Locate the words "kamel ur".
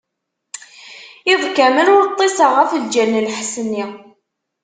1.57-2.03